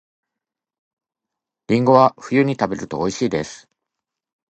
[1.67, 3.69] りんごは冬に食べると美味しいです